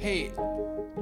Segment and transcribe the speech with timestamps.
[0.00, 0.30] Hey,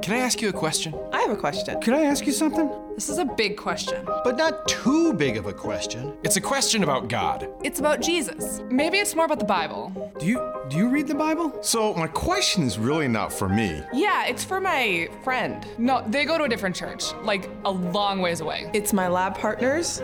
[0.01, 0.95] can I ask you a question?
[1.13, 1.79] I have a question.
[1.83, 2.73] Could I ask you something?
[2.95, 4.07] This is a big question.
[4.25, 6.17] But not too big of a question.
[6.23, 7.47] It's a question about God.
[7.63, 8.63] It's about Jesus.
[8.71, 9.93] Maybe it's more about the Bible.
[10.19, 10.41] Do you
[10.71, 11.59] do you read the Bible?
[11.61, 13.83] So, my question is really not for me.
[13.93, 15.67] Yeah, it's for my friend.
[15.77, 18.71] No, they go to a different church, like a long ways away.
[18.73, 20.03] It's my lab partner's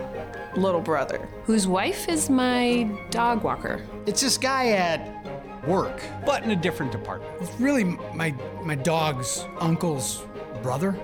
[0.55, 1.27] little brother.
[1.45, 3.81] whose wife is my dog walker.
[4.05, 5.22] It's this guy at
[5.67, 7.33] work, but in a different department.
[7.41, 8.33] It's really my
[8.63, 10.25] my dog's uncle's
[10.61, 10.95] brother.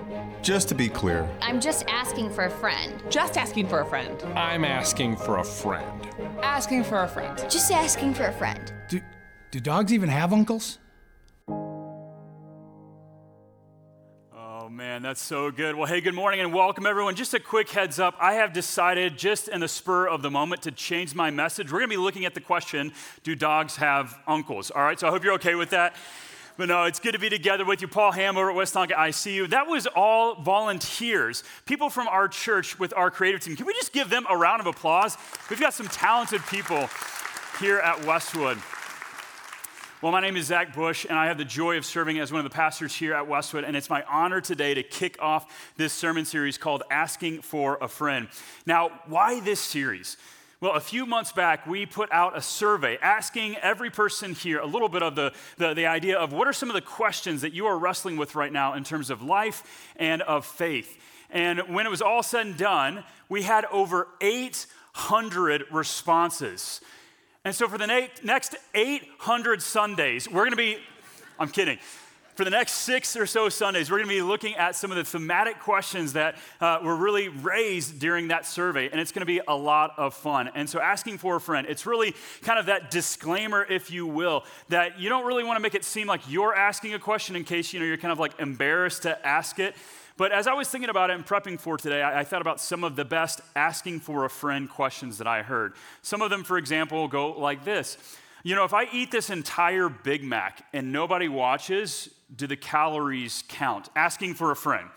[0.42, 3.02] Just to be clear, I'm just asking for a friend.
[3.10, 4.22] Just asking for a friend.
[4.34, 6.08] I'm asking for a friend.
[6.42, 7.38] Asking for a friend.
[7.50, 8.72] Just asking for a friend.
[8.88, 9.00] Do
[9.50, 10.78] do dogs even have uncles?
[14.80, 15.76] Man, that's so good.
[15.76, 17.14] Well, hey, good morning and welcome everyone.
[17.14, 20.62] Just a quick heads up I have decided, just in the spur of the moment,
[20.62, 21.70] to change my message.
[21.70, 24.70] We're gonna be looking at the question Do dogs have uncles?
[24.70, 25.96] All right, so I hope you're okay with that.
[26.56, 27.88] But no, it's good to be together with you.
[27.88, 29.50] Paul Ham over at West Tonka ICU.
[29.50, 33.56] That was all volunteers, people from our church with our creative team.
[33.56, 35.18] Can we just give them a round of applause?
[35.50, 36.88] We've got some talented people
[37.60, 38.56] here at Westwood.
[40.02, 42.38] Well, my name is Zac Bush, and I have the joy of serving as one
[42.38, 43.64] of the pastors here at Westwood.
[43.64, 47.86] And it's my honor today to kick off this sermon series called Asking for a
[47.86, 48.26] Friend.
[48.64, 50.16] Now, why this series?
[50.62, 54.66] Well, a few months back, we put out a survey asking every person here a
[54.66, 57.52] little bit of the, the, the, idea of what are some of the questions that
[57.52, 60.96] you are wrestling with right now in terms of life and of faith.
[61.28, 66.80] And when it was all said and done, we had over 800 responses.
[67.42, 67.86] And so for the
[68.22, 70.76] next 800 Sundays, we're going to be,
[71.38, 71.78] I'm kidding.
[72.34, 74.98] For the next six or so Sundays, we're going to be looking at some of
[74.98, 79.26] the thematic questions that uh, were really raised during that survey, and it's going to
[79.26, 80.50] be a lot of fun.
[80.54, 84.44] And so, asking for a friend, it's really kind of that disclaimer, if you will,
[84.68, 87.44] that you don't really want to make it seem like you're asking a question in
[87.44, 89.74] case you know you're kind of like embarrassed to ask it.
[90.20, 92.60] But as I was thinking about it and prepping for today, I, I, thought about
[92.60, 95.72] some of the best asking for a friend questions that I heard.
[96.02, 97.96] Some of them, for example, go like this
[98.42, 103.44] You know, if I eat this entire Big Mac and nobody watches, do the calories
[103.48, 103.88] count?
[103.96, 104.90] Asking for a friend.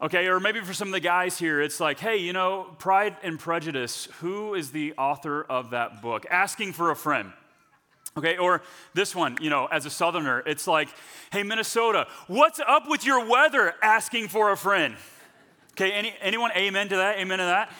[0.00, 3.18] Okay, or maybe for some of the guys here, it's like, hey, you know, Pride
[3.22, 6.24] and Prejudice, who is the author of that book?
[6.30, 7.34] Asking for a friend.
[8.20, 8.60] Okay, or
[8.92, 10.90] this one, you know, as a southerner, it's like,
[11.32, 13.74] hey, Minnesota, what's up with your weather?
[13.82, 14.94] Asking for a friend.
[15.72, 17.16] Okay, any, anyone amen to that?
[17.16, 17.72] Amen to that?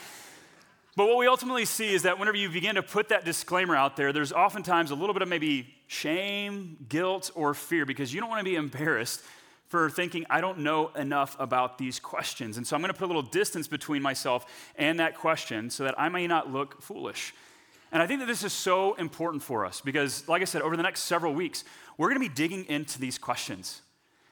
[0.96, 3.96] But what we ultimately see is that whenever you begin to put that disclaimer out
[3.96, 8.30] there, there's oftentimes a little bit of maybe shame, guilt, or fear because you don't
[8.30, 9.22] want to be embarrassed
[9.68, 12.56] for thinking, I don't know enough about these questions.
[12.56, 14.46] And so I'm going to put a little distance between myself
[14.76, 17.34] and that question so that I may not look foolish.
[17.92, 20.76] And I think that this is so important for us because, like I said, over
[20.76, 21.64] the next several weeks,
[21.98, 23.82] we're going to be digging into these questions.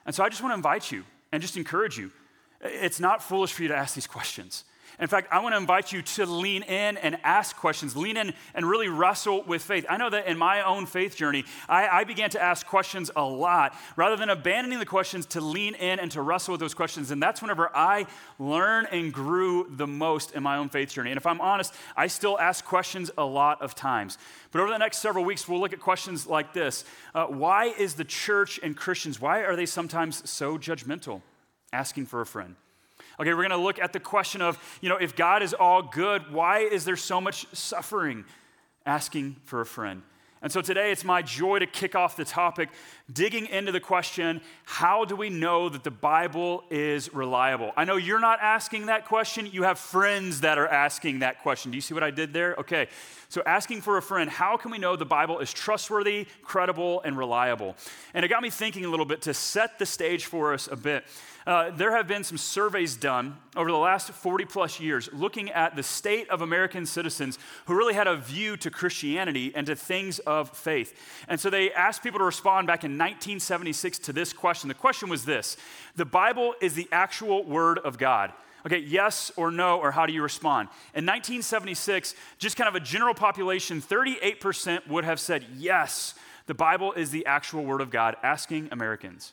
[0.06, 2.12] And so I just want to invite you and just encourage you.
[2.60, 4.64] It's not foolish for you to ask these questions.
[5.00, 8.34] In fact, I want to invite you to lean in and ask questions, lean in
[8.52, 9.86] and really wrestle with faith.
[9.88, 13.22] I know that in my own faith journey, I, I, began to ask questions a
[13.22, 17.12] lot rather than abandoning the questions to lean in and to wrestle with those questions.
[17.12, 18.06] And that's whenever I
[18.40, 21.10] learn and grew the most in my own faith journey.
[21.10, 24.18] And if I'm honest, I still ask questions a lot of times.
[24.50, 26.84] But over the next several weeks, we'll look at questions like this
[27.14, 31.22] uh, Why is the church and Christians, why are they sometimes so judgmental?
[31.72, 32.56] Asking for a friend.
[33.20, 35.82] Okay, we're going to look at the question of, you know, if God is all
[35.82, 38.24] good, why is there so much suffering?
[38.86, 40.02] Asking for a friend.
[40.40, 42.68] And so today it's my joy to kick off the topic,
[43.12, 47.72] digging into the question how do we know that the Bible is reliable?
[47.76, 51.72] I know you're not asking that question, you have friends that are asking that question.
[51.72, 52.54] Do you see what I did there?
[52.56, 52.86] Okay,
[53.28, 57.18] so asking for a friend, how can we know the Bible is trustworthy, credible, and
[57.18, 57.74] reliable?
[58.14, 60.76] And it got me thinking a little bit to set the stage for us a
[60.76, 61.04] bit.
[61.48, 65.74] Uh, there have been some surveys done over the last 40 plus years looking at
[65.76, 70.18] the state of American citizens who really had a view to Christianity and to things
[70.18, 70.94] of faith.
[71.26, 74.68] And so they asked people to respond back in 1976 to this question.
[74.68, 75.56] The question was this
[75.96, 78.34] The Bible is the actual Word of God.
[78.66, 80.68] Okay, yes or no, or how do you respond?
[80.92, 86.14] In 1976, just kind of a general population, 38% would have said yes,
[86.44, 89.32] the Bible is the actual Word of God, asking Americans.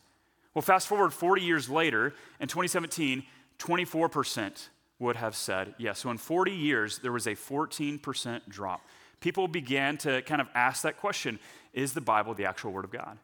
[0.55, 3.23] Well, fast forward 40 years later, in 2017,
[3.59, 4.69] 24%
[4.99, 5.99] would have said yes.
[5.99, 8.81] So in 40 years, there was a 14% drop.
[9.19, 11.39] People began to kind of ask that question
[11.73, 13.17] Is the Bible the actual Word of God?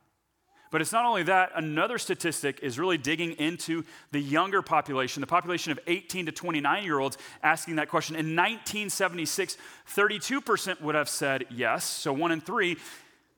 [0.72, 5.28] But it's not only that, another statistic is really digging into the younger population, the
[5.28, 8.16] population of 18 to 29 year olds, asking that question.
[8.16, 9.58] In 1976,
[9.96, 12.78] 32% would have said yes, so one in three.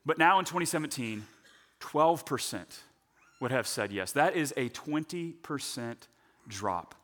[0.06, 1.24] But now in 2017,
[1.80, 2.64] 12%
[3.44, 4.12] would have said yes.
[4.12, 5.96] That is a 20%
[6.48, 6.94] drop.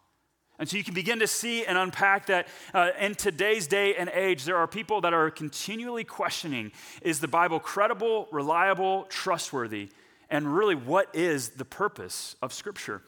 [0.59, 4.09] And so you can begin to see and unpack that uh, in today's day and
[4.09, 6.73] age, there are people that are continually questioning
[7.03, 9.91] is the Bible credible, reliable, trustworthy?
[10.31, 13.03] And really, what is the purpose of Scripture?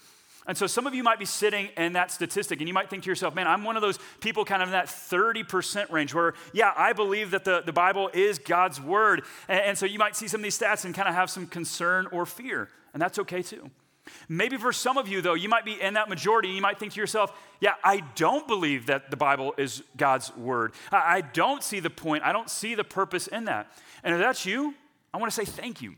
[0.47, 3.05] And so some of you might be sitting in that statistic and you might think
[3.05, 6.35] to yourself, man, I'm one of those people kind of in that 30% range where,
[6.53, 9.23] yeah, I believe that the, the Bible is God's word.
[9.49, 11.47] And, and so you might see some of these stats and kind of have some
[11.47, 12.69] concern or fear.
[12.93, 13.71] And that's okay too.
[14.29, 16.79] Maybe for some of you, though, you might be in that majority and you might
[16.79, 20.73] think to yourself, yeah, I don't believe that the Bible is God's word.
[20.91, 23.73] I, I don't see the point, I don't see the purpose in that.
[24.03, 24.75] And if that's you,
[25.15, 25.95] I want to say thank you.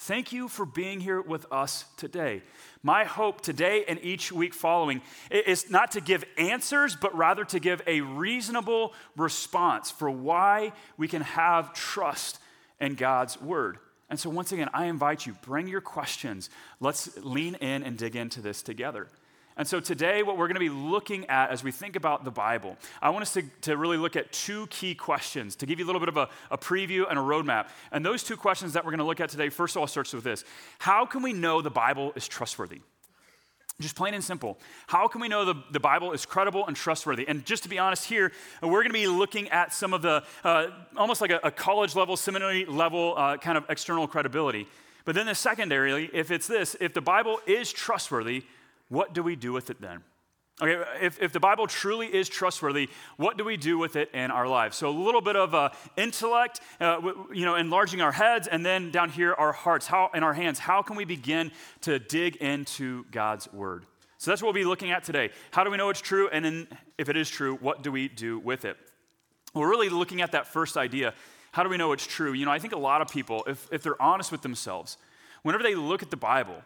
[0.00, 2.42] Thank you for being here with us today.
[2.84, 7.58] My hope today and each week following is not to give answers, but rather to
[7.58, 12.38] give a reasonable response for why we can have trust
[12.80, 13.78] in God's word.
[14.10, 16.48] And so, once again, I invite you, bring your questions.
[16.80, 19.08] Let's lean in and dig into this together.
[19.56, 22.30] And so, today, what we're going to be looking at as we think about the
[22.30, 25.84] Bible, I want us to, to really look at two key questions to give you
[25.84, 27.68] a little bit of a, a preview and a roadmap.
[27.92, 30.14] And those two questions that we're going to look at today, first of all, starts
[30.14, 30.44] with this
[30.78, 32.80] How can we know the Bible is trustworthy?
[33.80, 34.58] Just plain and simple.
[34.88, 37.28] How can we know the, the Bible is credible and trustworthy?
[37.28, 40.24] And just to be honest, here, we're going to be looking at some of the,
[40.42, 40.66] uh,
[40.96, 44.66] almost like a, a, college level, seminary level uh, kind of external credibility.
[45.04, 48.42] But then the secondarily, if it's this, if the Bible is trustworthy,
[48.88, 50.02] what do we do with it then?
[50.60, 54.32] Okay, if, if the Bible truly is trustworthy, what do we do with it in
[54.32, 54.76] our lives?
[54.76, 57.00] So a little bit of uh, intellect, uh,
[57.32, 60.58] you know, enlarging our heads, and then down here our hearts, how in our hands.
[60.58, 61.52] How can we begin
[61.82, 63.86] to dig into God's word?
[64.18, 65.30] So that's what we'll be looking at today.
[65.52, 66.28] How do we know it's true?
[66.32, 66.66] And then,
[66.98, 68.76] if it is true, what do we do with it?
[69.54, 71.14] We're really looking at that first idea.
[71.52, 72.32] How do we know it's true?
[72.32, 74.98] You know, I think a lot of people, if, if they're honest with themselves,
[75.42, 76.56] whenever they look at the Bible,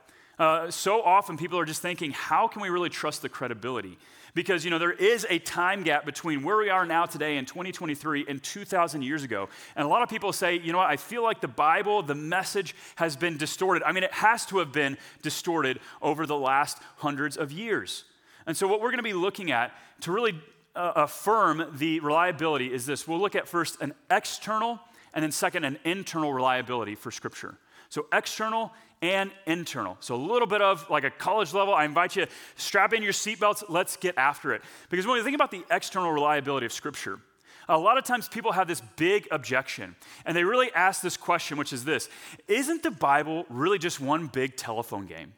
[0.42, 3.96] uh, so often people are just thinking, how can we really trust the credibility?
[4.34, 7.44] Because, you know, there is a time gap between where we are now today in
[7.44, 9.48] 2023 and 2,000 years ago.
[9.76, 12.16] And a lot of people say, you know what, I feel like the Bible, the
[12.16, 13.84] message has been distorted.
[13.84, 18.02] I mean, it has to have been distorted over the last hundreds of years.
[18.44, 20.34] And so, what we're going to be looking at to really
[20.74, 24.80] uh, affirm the reliability is this we'll look at first an external
[25.14, 27.58] and then second an internal reliability for Scripture.
[27.92, 28.72] So, external
[29.02, 29.98] and internal.
[30.00, 31.74] So, a little bit of like a college level.
[31.74, 34.62] I invite you, to strap in your seatbelts, let's get after it.
[34.88, 37.20] Because when we think about the external reliability of Scripture,
[37.68, 39.94] a lot of times people have this big objection,
[40.24, 42.08] and they really ask this question, which is this
[42.48, 45.34] Isn't the Bible really just one big telephone game?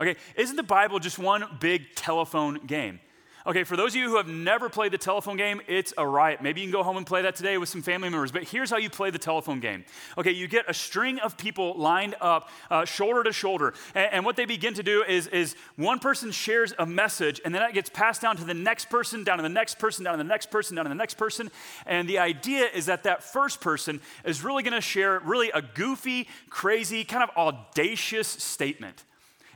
[0.00, 2.98] Okay, isn't the Bible just one big telephone game?
[3.46, 6.40] Okay, for those of you who have never played the telephone game, it's a riot.
[6.40, 8.70] Maybe you can go home and play that today with some family members, but here's
[8.70, 9.84] how you play the telephone game.
[10.16, 14.24] Okay, you get a string of people lined up uh, shoulder to shoulder, and, and,
[14.24, 17.74] what they begin to do is, is one person shares a message, and then that
[17.74, 20.28] gets passed down to the next person, down to the next person, down to the
[20.28, 21.50] next person, down to the next person,
[21.84, 26.28] and the idea is that that first person is really gonna share really a goofy,
[26.48, 29.04] crazy, kind of audacious statement.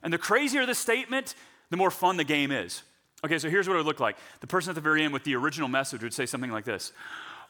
[0.03, 1.35] And the crazier the statement,
[1.71, 2.83] the more fun the game is.
[3.25, 4.17] Okay, so here's what it would look like.
[4.41, 6.93] The person at the very end with the original message would say something like this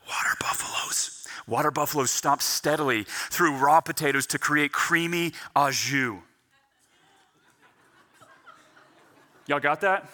[0.08, 1.26] Water buffaloes.
[1.46, 6.18] Water buffaloes stomp steadily through raw potatoes to create creamy au jus.
[9.46, 10.06] Y'all got that?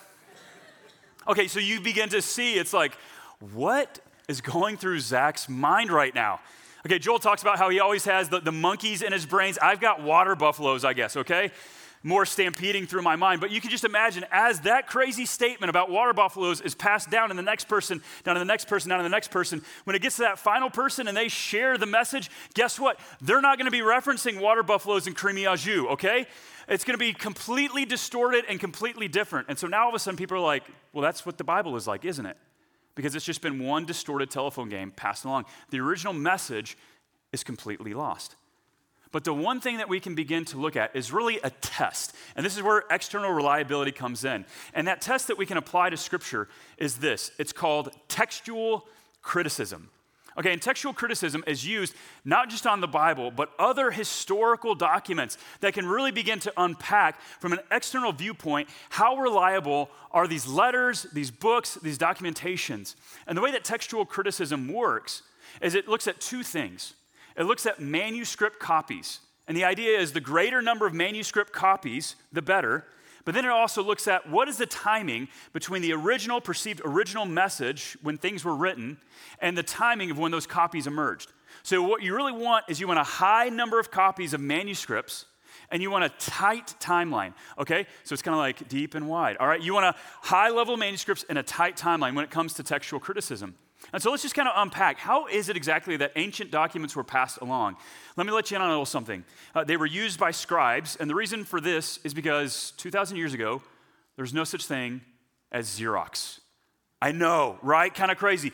[1.26, 2.96] Okay, so you begin to see it's like,
[3.52, 6.40] what is going through Zac's mind right now?
[6.86, 9.58] Okay, Joel talks about how he always has the, the monkeys in his brains.
[9.58, 11.50] I've got water buffaloes, I guess, okay?
[12.04, 13.40] More stampeding through my mind.
[13.40, 17.30] But you can just imagine as that crazy statement about water buffaloes is passed down
[17.30, 19.96] to the next person, down to the next person, down to the next person, when
[19.96, 23.00] it gets to that final person and they share the message, guess what?
[23.22, 26.26] They're not going to be referencing water buffaloes and creamy au jus, okay?
[26.68, 29.48] It's going to be completely distorted and completely different.
[29.48, 31.74] And so now all of a sudden people are like, well, that's what the Bible
[31.74, 32.36] is like, isn't it?
[32.94, 35.46] Because it's just been one distorted telephone game passed along.
[35.70, 36.76] The original message
[37.32, 38.36] is completely lost.
[39.14, 42.16] But the one thing that we can begin to look at is really a test.
[42.34, 44.44] And this is where external reliability comes in.
[44.74, 48.88] And that test that we can apply to Scripture is this it's called textual
[49.22, 49.88] criticism.
[50.36, 51.94] Okay, and textual criticism is used
[52.24, 57.20] not just on the Bible, but other historical documents that can really begin to unpack
[57.38, 62.96] from an external viewpoint how reliable are these letters, these books, these documentations.
[63.28, 65.22] And the way that textual criticism works
[65.62, 66.94] is it looks at two things.
[67.36, 69.20] It looks at manuscript copies.
[69.46, 72.86] And the idea is the greater number of manuscript copies, the better.
[73.24, 77.24] But then it also looks at what is the timing between the original, perceived original
[77.26, 78.98] message when things were written
[79.40, 81.32] and the timing of when those copies emerged.
[81.62, 85.24] So, what you really want is you want a high number of copies of manuscripts
[85.70, 87.86] and you want a tight timeline, okay?
[88.02, 89.60] So it's kind of like deep and wide, all right?
[89.60, 93.00] You want a high level manuscripts and a tight timeline when it comes to textual
[93.00, 93.54] criticism.
[93.94, 97.04] And so let's just kind of unpack how is it exactly that ancient documents were
[97.04, 97.76] passed along?
[98.16, 99.24] Let me let you in on a little something.
[99.54, 103.34] Uh, they were used by scribes, and the reason for this is because 2,000 years
[103.34, 103.62] ago,
[104.16, 105.00] there was no such thing
[105.52, 106.40] as Xerox.
[107.00, 107.94] I know, right?
[107.94, 108.50] Kind of crazy.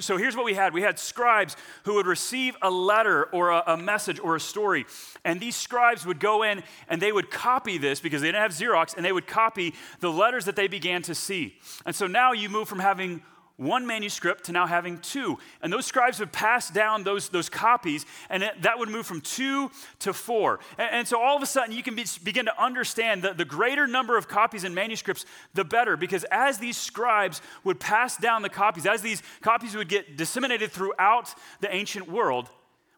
[0.00, 3.62] So here's what we had we had scribes who would receive a letter or a,
[3.66, 4.86] a, message or a story.
[5.24, 8.50] And these scribes would go in and they would copy this because they didn't have
[8.50, 11.58] Xerox and they would copy the letters that they began to see.
[11.86, 13.22] And so now you move from having
[13.56, 15.38] one manuscript to now having two.
[15.62, 19.20] And those scribes would pass down those, those copies, and it, that would move from
[19.20, 19.70] two
[20.00, 20.58] to four.
[20.76, 23.44] And, and so all of a sudden, you can be, begin to understand that the
[23.44, 25.96] greater number of copies and manuscripts, the better.
[25.96, 30.72] Because as these scribes would pass down the copies, as these copies would get disseminated
[30.72, 32.50] throughout the ancient world,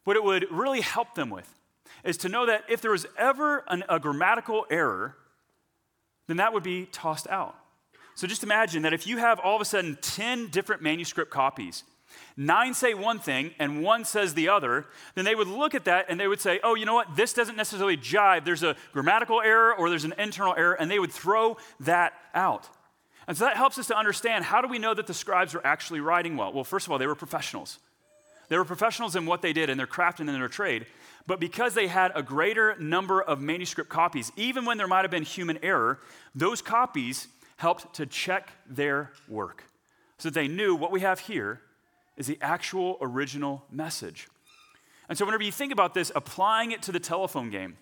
[0.05, 1.53] what it would really help them with
[2.05, 5.17] is to know that if there was ever an, a grammatical error,
[6.29, 7.57] then that would be tossed out.
[8.17, 11.85] So just imagine that if you have all of a sudden 10 different manuscript copies,
[12.35, 16.07] nine say one thing and one says the other, then they would look at that
[16.09, 17.15] and they would say, oh, you know what?
[17.15, 18.47] This doesn't necessarily jive.
[18.47, 22.71] There's a grammatical error or there's an internal error, and they would throw that out.
[23.29, 25.67] And so that helps us to understand how do we know that the scribes were
[25.67, 26.55] actually writing well?
[26.55, 27.79] Well, first of all, they were professionals.
[28.49, 30.87] They were professionals in what they did in their craft and in their trade.
[31.27, 35.11] But because they had a greater number of manuscript copies, even when there might have
[35.11, 35.99] been human error,
[36.35, 37.27] those copies
[37.57, 39.65] helped to check their work
[40.19, 41.61] so that they knew what we have here
[42.17, 44.29] is the actual original message.
[45.09, 47.77] And so, whenever you think about this, applying it to the telephone game,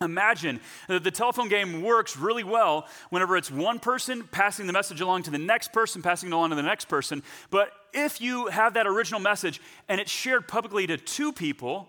[0.00, 5.00] imagine that the telephone game works really well whenever it's one person passing the message
[5.00, 7.22] along to the next person, passing it along to the next person.
[7.50, 11.88] But if you have that original message and it's shared publicly to two people,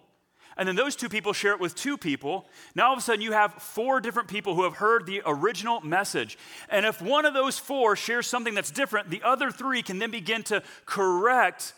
[0.58, 2.46] and then those two people share it with two people.
[2.76, 5.82] Now all of a sudden you have four different people who have heard the original
[5.82, 6.38] message.
[6.70, 10.12] And if one of those four shares something that's different, the other three can then
[10.12, 11.74] begin to correct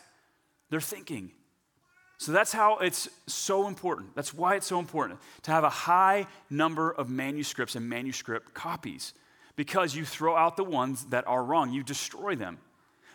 [0.70, 1.30] their thinking.
[2.18, 4.14] So that's how it's so important.
[4.14, 9.12] That's why it's so important to have a high number of manuscripts and manuscript copies
[9.54, 12.58] because you throw out the ones that are wrong, you destroy them.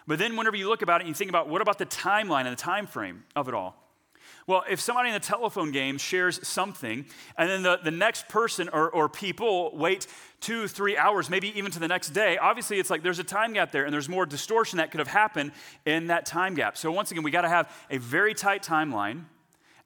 [0.08, 2.52] But then whenever you look about it, you think about what about the timeline and
[2.52, 3.81] the time frame of it all?
[4.52, 7.06] Well, if somebody in the telephone game shares something,
[7.38, 10.08] and then the, the next person or, or people wait
[10.42, 13.54] two, three hours, maybe even to the next day, obviously it's like there's a time
[13.54, 15.54] gap there, and there's more distortion that could have happened
[15.86, 16.78] in that time gap.
[16.78, 19.24] So, once again, we got to have a very tight timeline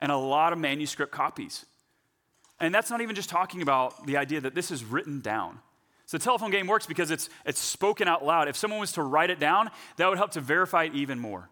[0.01, 1.63] and a lot of manuscript copies.
[2.59, 5.59] And that's not even just talking about the idea that this is written down.
[6.07, 8.47] So, the telephone game works because it's, it's spoken out loud.
[8.47, 11.51] If someone was to write it down, that would help to verify it even more.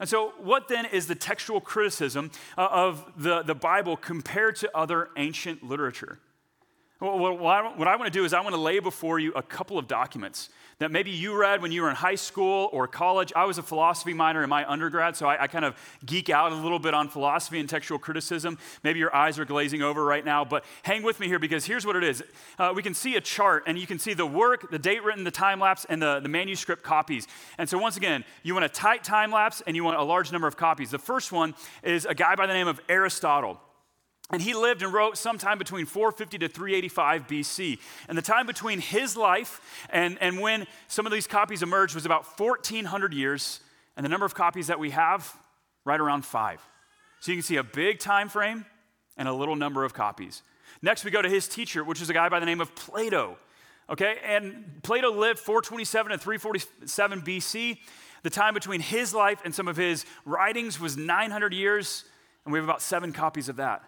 [0.00, 4.76] And so, what then is the textual criticism uh, of the, the Bible compared to
[4.76, 6.18] other ancient literature?
[7.00, 9.78] Well, what I want to do is, I want to lay before you a couple
[9.78, 10.48] of documents
[10.78, 13.32] that maybe you read when you were in high school or college.
[13.34, 16.52] I was a philosophy minor in my undergrad, so I, I, kind of geek out
[16.52, 18.58] a little bit on philosophy and textual criticism.
[18.82, 21.84] Maybe your eyes are glazing over right now, but hang with me here because here's
[21.84, 22.22] what it is.
[22.58, 25.24] Uh, we can see a chart, and you can see the work, the date written,
[25.24, 27.26] the time lapse, and the, the manuscript copies.
[27.58, 30.32] And so, once again, you want a tight time lapse and you want a large
[30.32, 30.90] number of copies.
[30.90, 33.60] The first one is a guy by the name of Aristotle.
[34.30, 37.78] And he lived and wrote sometime between 450 to 385 BC.
[38.08, 42.06] And the time between his life and, and when some of these copies emerged was
[42.06, 43.60] about 1,400 years.
[43.96, 45.32] And the number of copies that we have,
[45.84, 46.60] right around five.
[47.20, 48.64] So you can see a big time frame
[49.16, 50.42] and a little number of copies.
[50.82, 53.38] Next, we go to his teacher, which is a guy by the name of Plato.
[53.88, 57.78] Okay, and Plato lived 427 and 347 BC.
[58.22, 62.04] The time between his life and some of his writings was 900 years,
[62.44, 63.82] and we have about seven copies of that.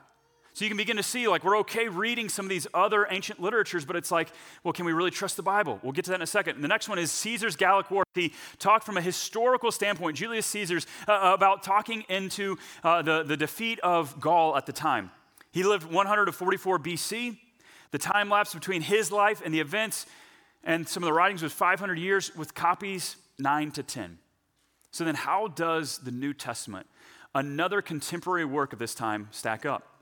[0.56, 3.38] So you can begin to see, like, we're okay reading some of these other ancient
[3.42, 4.30] literatures, but it's like,
[4.64, 5.78] well, can we really trust the Bible?
[5.82, 6.54] We'll get to that in a second.
[6.54, 8.04] And the next one is Caesar's Gallic War.
[8.14, 13.22] He talked from a historical standpoint, Julius Caesar's, uh, uh, about talking into uh, the,
[13.22, 15.10] the defeat of Gaul at the time.
[15.52, 17.36] He lived 144 BC.
[17.90, 20.06] The time lapse between his life and the events
[20.64, 24.16] and some of the writings was 500 years, with copies 9 to 10.
[24.90, 26.86] So then, how does the New Testament,
[27.34, 29.95] another contemporary work of this time, stack up?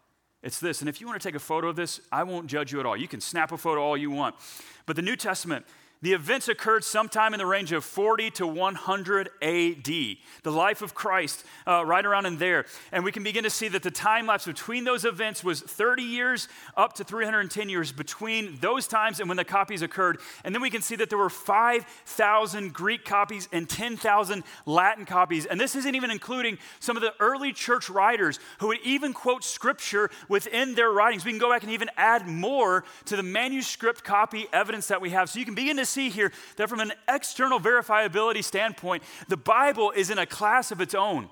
[0.45, 0.81] It's this.
[0.81, 2.85] And if you want to take a photo of this, I won't judge you at
[2.85, 2.97] all.
[2.97, 4.37] You can snap a photo all you want.
[4.85, 5.65] But the New Testament,
[6.05, 10.93] The events occurred sometime in the range of 40 to 100 AD, the life of
[10.93, 12.67] Christ, uh, right around in there.
[12.93, 16.03] And we can begin to see that the time lapse between those events was 30
[16.03, 16.47] years
[16.77, 20.19] up to 310 years between those times and when the copies occurred.
[20.45, 25.47] And then we can see that there were 5,000 Greek copies and 10,000 Latin copies.
[25.47, 29.43] And this isn't even including some of the early church writers who would even quote
[29.43, 31.25] scripture within their writings.
[31.25, 35.09] We can go back and even add more to the manuscript copy evidence that we
[35.09, 35.31] have.
[35.31, 39.93] So you can begin to see here that from an external verifiability standpoint, the Bible
[39.93, 41.29] is in a class of its own.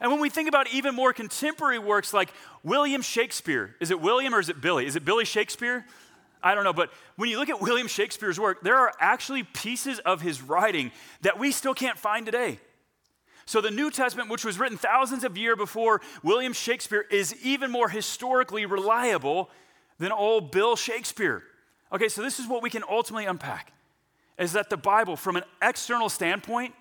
[0.00, 4.34] And when we think about even more contemporary works like William Shakespeare, is it William
[4.34, 4.86] or is it Billy?
[4.86, 5.84] Is it Billy Shakespeare?
[6.42, 9.98] I don't know, but when you look at William Shakespeare's work, there are actually pieces
[10.00, 12.60] of his writing that we still can't find today.
[13.44, 17.70] So the New Testament, which was written thousands of years before William Shakespeare, is even
[17.70, 19.50] more historically reliable
[19.98, 21.42] than old Bill Shakespeare.
[21.90, 23.72] Okay, so this is what we can ultimately unpack
[24.38, 26.74] is that the Bible, from an external standpoint,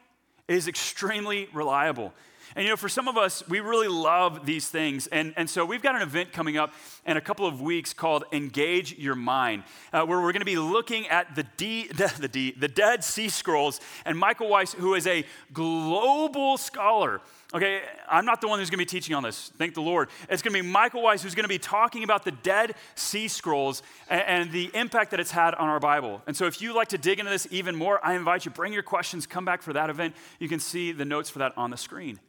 [0.47, 2.13] is extremely reliable.
[2.55, 5.07] And you know, for some of us, we really love these things.
[5.07, 6.73] And, and so we've got an event coming up
[7.05, 9.63] in a couple of weeks called Engage Your Mind,
[9.93, 13.03] uh, where we're going to be looking at the, D, the, the, D, the Dead
[13.03, 13.79] Sea Scrolls.
[14.05, 17.21] And Michael Weiss, who is a global scholar,
[17.53, 19.53] Okay, I'm not the one who's going to be teaching on this.
[19.57, 20.09] Thank the Lord.
[20.29, 23.29] It's going to be Michael Weiss who's going to be talking about the Dead Sea
[23.29, 26.21] Scrolls and, and, the impact that it's had on our Bible.
[26.27, 28.73] And so, if you like to dig into this even more, I invite you bring
[28.73, 29.25] your questions.
[29.25, 30.13] Come back for that event.
[30.39, 32.19] You can see the notes for that on the screen.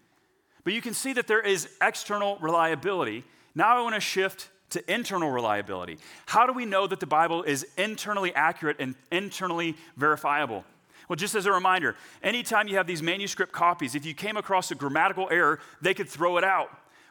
[0.68, 3.25] But you can see that there is external reliability.
[3.54, 5.96] Now, I want to shift to internal reliability.
[6.26, 10.66] How do we know that the Bible is internally accurate and internally verifiable?
[11.08, 14.70] Well, just as a reminder, anytime you have these manuscript copies, if you came across
[14.70, 16.68] a grammatical error, they could throw it out.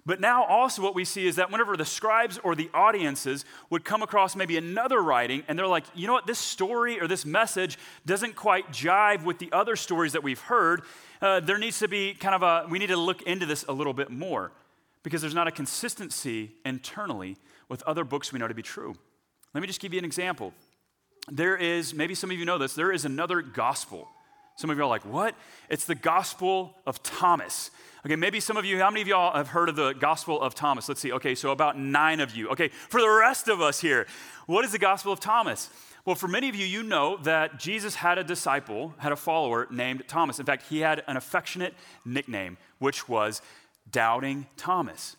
[0.08, 3.84] But now, also, what we see is that whenever the scribes or the audiences would
[3.84, 7.26] come across maybe another writing and they're like, you know what, this story or this
[7.26, 10.84] message doesn't quite jive with the other stories that we've heard,
[11.22, 13.74] uh, there needs to be kind of a, we need to look into this a
[13.74, 14.54] little bit more
[15.04, 17.36] because there's not a consistency internally
[17.68, 18.96] with other books we know to be true.
[19.54, 20.54] Let me just give you an example
[21.30, 24.08] there is, maybe some of you know this, there is another gospel.
[24.58, 25.36] Some of you are like, what?
[25.70, 27.70] It's the gospel of Thomas.
[28.04, 30.56] Okay, maybe some of you, how many of y'all have heard of the gospel of
[30.56, 30.90] Thomas?
[30.90, 31.12] Let's see.
[31.12, 32.50] Okay, so about nine of you.
[32.50, 34.08] Okay, for the rest of us here,
[34.48, 35.70] what is the gospel of Thomas?
[36.06, 39.68] Well, for many of you, you know that Jesus had a disciple, had a follower
[39.70, 40.40] named Thomas.
[40.40, 43.44] In fact, he had an affectionate nickname, which was
[43.92, 45.18] Doubting Thomas.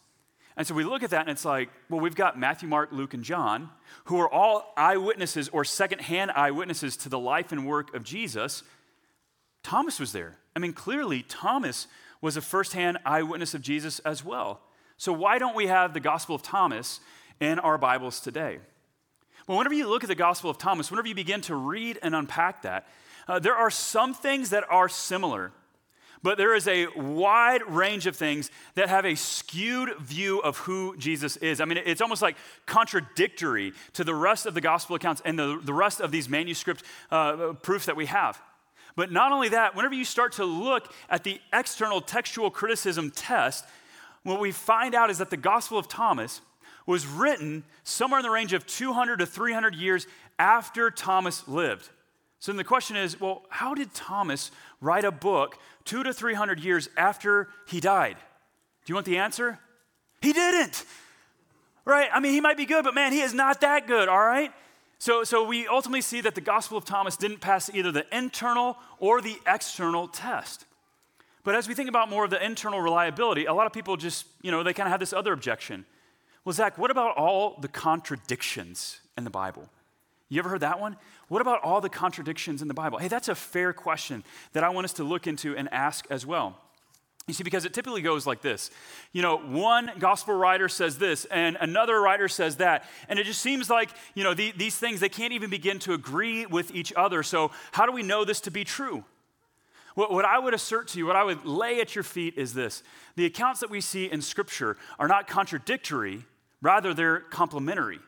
[0.57, 3.15] And so we look at that and it's like, well, we've got Matthew, Mark, Luke,
[3.15, 3.71] and John,
[4.07, 8.65] who are all eyewitnesses or secondhand eyewitnesses to the life and work of Jesus.
[9.69, 10.39] Thomas was there.
[10.57, 11.89] I mean, clearly, Thomas
[12.23, 14.63] was a firsthand eyewitness of Jesus as well.
[14.97, 17.01] So why don't we have the Gospel of Thomas
[17.39, 18.61] in our Bibles today?
[19.47, 22.15] Well, whenever you look at the Gospel of Thomas, whenever you begin to read and
[22.15, 22.89] unpack that,
[23.29, 25.53] uh, there are some things that are similar.
[26.23, 30.97] But there is a wide range of things that have a skewed view of who
[30.97, 31.61] Jesus is.
[31.61, 35.61] I mean, it's almost like contradictory to the rest of the gospel accounts and the,
[35.63, 38.41] the rest of these manuscript uh, proofs that we have.
[38.99, 43.65] But not only that, whenever you start to look at the external textual criticism test,
[44.25, 46.41] what we find out is that the Gospel of Thomas
[46.85, 51.91] was written somewhere in the range of 200 to 300 years after Thomas lived.
[52.41, 56.59] So then the question is well, how did Thomas write a book two to 300
[56.59, 58.17] years after he died?
[58.17, 59.61] Do you want the answer?
[60.21, 60.85] He didn't.
[61.85, 62.09] Right?
[62.13, 64.53] I mean, he might be good, but man, he is not that good, all right?
[64.99, 68.77] So, so we ultimately see that the Gospel of Thomas didn't pass either the internal
[68.99, 70.65] or the external test.
[71.45, 74.27] But as we think about more of the internal reliability, a lot of people just,
[74.43, 75.87] you know, they kind of have this other objection.
[76.45, 79.69] Well, Zac, what about all the contradictions in the Bible?
[80.29, 80.97] You ever heard that one?
[81.29, 82.99] What about all the contradictions in the Bible?
[82.99, 86.27] Hey, that's a fair question that I want us to look into and ask as
[86.27, 86.59] well.
[87.29, 88.71] You see, because it typically goes like this.
[89.13, 92.85] You know, one gospel writer says this, and another writer says that.
[93.09, 95.93] And it just seems like, you know, the, these things, they can't even begin to
[95.93, 97.23] agree with each other.
[97.23, 99.05] So, how do we know this to be true?
[99.95, 102.55] What, what I would assert to you, what I would lay at your feet is
[102.55, 102.83] this
[103.17, 106.25] the accounts that we see in Scripture are not contradictory,
[106.63, 107.99] rather, they're complementary.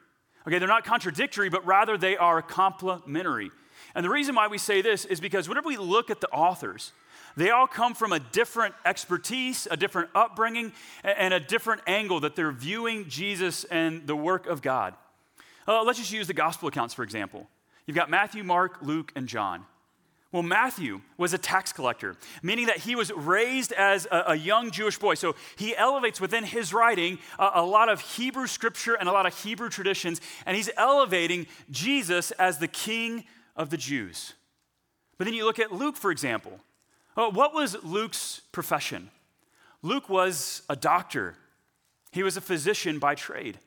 [0.46, 3.50] Okay, they're not contradictory, but rather they are complementary.
[3.94, 6.92] And the reason why we say this is because whenever we look at the authors,
[7.36, 12.36] they all come from a different expertise, a different upbringing, and a different angle that
[12.36, 14.94] they're viewing Jesus and the work of God.
[15.66, 17.48] Uh, let's just use the gospel accounts, for example.
[17.86, 19.64] You've got Matthew, Mark, Luke, and John.
[20.32, 24.70] Well, Matthew was a tax collector, meaning that he was raised as a, a young
[24.70, 25.14] Jewish boy.
[25.14, 29.26] So he elevates within his writing a, a lot of Hebrew scripture and a lot
[29.26, 33.24] of Hebrew traditions, and he's elevating Jesus as the king
[33.56, 34.34] of the Jews.
[35.18, 36.60] But then you look at Luke, for example.
[37.16, 39.10] Uh, what was Luke's profession?
[39.82, 41.34] Luke was a doctor,
[42.12, 43.58] he was a physician by trade.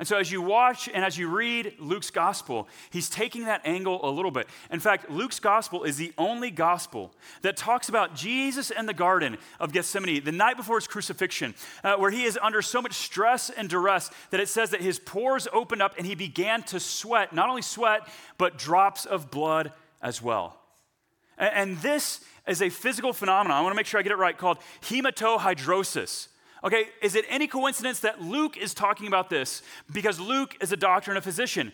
[0.00, 4.00] And so, as you watch and as you read Luke's gospel, he's taking that angle
[4.02, 4.48] a little bit.
[4.70, 7.12] In fact, Luke's gospel is the only gospel
[7.42, 11.96] that talks about Jesus in the Garden of Gethsemane, the night before his crucifixion, uh,
[11.96, 15.46] where he is under so much stress and duress that it says that his pores
[15.52, 20.22] opened up and he began to sweat, not only sweat, but drops of blood as
[20.22, 20.59] well.
[21.40, 24.36] And, this is a physical phenomenon, I want to make sure I get it right,
[24.36, 26.28] called hematohidrosis.
[26.62, 29.62] Okay, is it any coincidence that Luke is talking about this?
[29.90, 31.72] Because Luke is a doctor and a physician.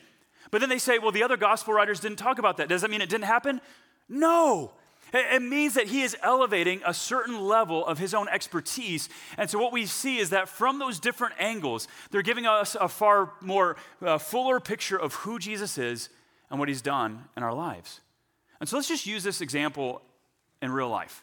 [0.52, 2.68] But then they say, well, the other gospel writers didn't talk about that.
[2.68, 3.60] Does that mean it didn't happen?
[4.08, 4.72] No.
[5.12, 9.08] It means that he is elevating a certain level of his own expertise.
[9.36, 12.88] And so, what we see is that from those different angles, they're giving us a
[12.88, 16.08] far more uh, fuller picture of who Jesus is
[16.50, 18.00] and what he's done in our lives.
[18.60, 20.02] And so, let's just use this example
[20.62, 21.22] in real life.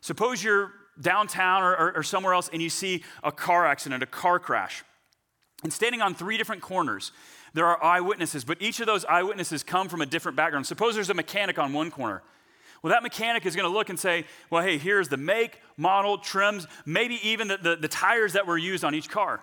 [0.00, 4.06] Suppose you're downtown or, or, or somewhere else and you see a car accident, a
[4.06, 4.84] car crash.
[5.62, 7.12] And standing on three different corners,
[7.52, 10.66] there are eyewitnesses, but each of those eyewitnesses come from a different background.
[10.66, 12.22] Suppose there's a mechanic on one corner.
[12.82, 16.16] Well, that mechanic is going to look and say, well, hey, here's the make, model,
[16.16, 19.42] trims, maybe even the, the, the tires that were used on each car.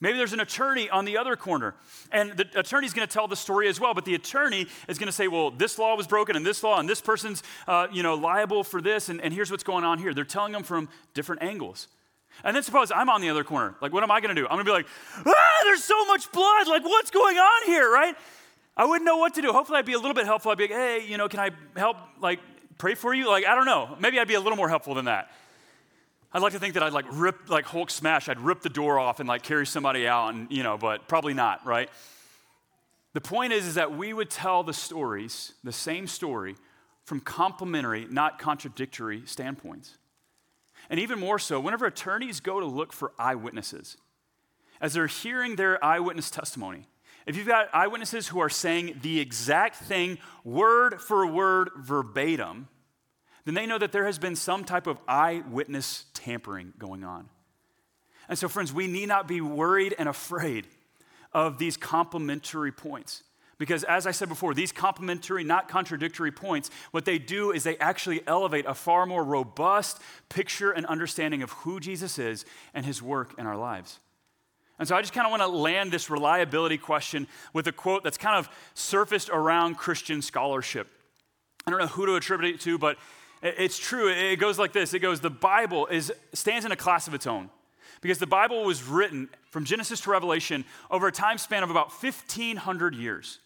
[0.00, 1.74] Maybe there's an attorney on the other corner,
[2.10, 3.94] and the attorney's going to tell the story as well.
[3.94, 6.78] But the attorney is going to say, "Well, this law was broken, and this law,
[6.78, 9.98] and this person's, uh, you know, liable for this, and, and here's what's going on
[9.98, 11.88] here." They're telling them from different angles.
[12.42, 13.76] And then suppose I'm on the other corner.
[13.80, 14.46] Like, what am I going to do?
[14.46, 14.86] I'm going to be like,
[15.24, 16.66] "Ah, there's so much blood!
[16.66, 18.16] Like, what's going on here?" Right?
[18.76, 19.52] I wouldn't know what to do.
[19.52, 20.50] Hopefully, I'd be a little bit helpful.
[20.50, 21.96] I'd be like, "Hey, you know, can I help?
[22.20, 22.40] Like,
[22.78, 23.96] pray for you?" Like, I don't know.
[24.00, 25.30] Maybe I'd be a little more helpful than that.
[26.34, 28.98] I'd like to think that I'd like rip, like Hulk smash, I'd rip the door
[28.98, 31.88] off and like carry somebody out, and you know, but probably not, right?
[33.12, 36.56] The point is, is that we would tell the stories, the same story,
[37.04, 39.96] from complementary, not contradictory standpoints.
[40.90, 43.96] And even more so, whenever attorneys go to look for eyewitnesses,
[44.80, 46.88] as they're hearing their eyewitness testimony,
[47.26, 52.68] if you've got eyewitnesses who are saying the exact thing, word for word, verbatim,
[53.44, 57.28] then they know that there has been some type of eyewitness tampering going on.
[58.28, 60.66] And so, friends, we need not be worried and afraid
[61.32, 63.22] of these complementary points.
[63.58, 67.76] Because, as I said before, these complementary, not contradictory points, what they do is they
[67.78, 73.00] actually elevate a far more robust picture and understanding of who Jesus is and his
[73.00, 74.00] work in our lives.
[74.78, 78.02] And so I just kind of want to land this reliability question with a quote
[78.02, 80.88] that's kind of surfaced around Christian scholarship.
[81.64, 82.98] I don't know who to attribute it to, but
[83.44, 84.08] it's true.
[84.08, 84.94] It goes like this.
[84.94, 87.50] It goes, the Bible is, stands in a class of its own.
[88.00, 91.90] Because the Bible was written from Genesis to Revelation over a time span of about
[91.90, 93.38] 1,500 years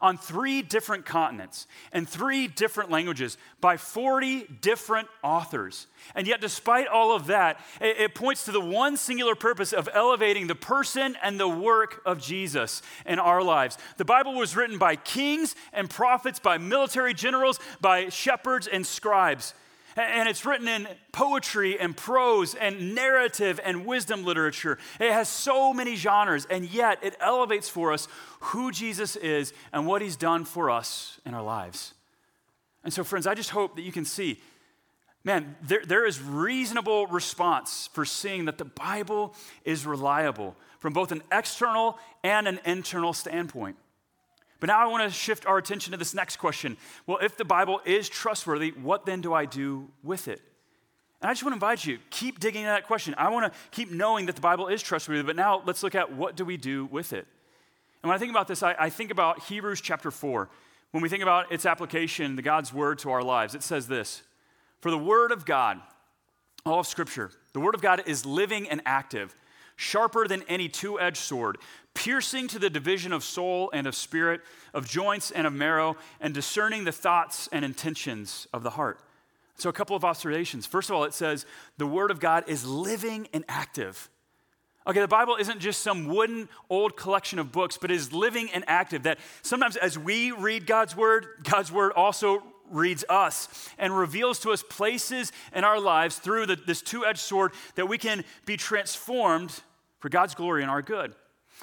[0.00, 5.86] on three different continents and three different languages by 40 different authors.
[6.14, 10.46] And yet, despite all of that, it, points to the one singular purpose of elevating
[10.46, 13.78] the person and the work of Jesus in our lives.
[13.96, 19.54] The Bible was written by kings and prophets, by military generals, by shepherds and scribes.
[19.98, 24.78] And it's written in poetry and prose and narrative and wisdom literature.
[25.00, 28.06] It has so many genres, and yet it elevates for us
[28.40, 31.94] who Jesus is and what he's done for us in our lives.
[32.84, 34.38] And so, friends, I just hope that you can see
[35.24, 39.34] man, there, there is reasonable response for seeing that the Bible
[39.64, 43.76] is reliable from both an external and an internal standpoint.
[44.60, 46.76] But now I want to shift our attention to this next question.
[47.06, 50.40] Well, if the Bible is trustworthy, what then do I do with it?
[51.20, 53.14] And I just want to invite you, keep digging into that question.
[53.18, 56.12] I want to keep knowing that the Bible is trustworthy, but now let's look at
[56.12, 57.26] what do we do with it.
[58.02, 60.48] And when I think about this, I, I think about Hebrews chapter 4.
[60.92, 64.22] When we think about its application, the God's word to our lives, it says this
[64.80, 65.80] For the word of God,
[66.64, 69.34] all of Scripture, the word of God is living and active
[69.78, 71.56] sharper than any two edged sword,
[71.98, 74.40] piercing to the division of soul and of spirit,
[74.72, 79.00] of joints and of marrow, and discerning the thoughts and intentions of the heart.
[79.56, 80.64] So, a couple of observations.
[80.64, 81.44] First of all, it says
[81.76, 84.08] the Word of God is living and active.
[84.86, 88.62] Okay, the Bible isn't just some wooden old collection of books, but is living and
[88.68, 89.02] active.
[89.02, 94.52] That sometimes as we read God's Word, God's Word also reads us and reveals to
[94.52, 98.56] us places in our lives through the, this two edged sword that we can be
[98.56, 99.62] transformed
[99.98, 101.12] for God's glory and our good.